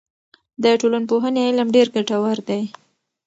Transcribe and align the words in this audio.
د 0.63 0.65
ټولنپوهنې 0.81 1.41
علم 1.47 1.67
ډېر 1.75 1.87
ګټور 1.95 2.37
دی. 2.47 2.61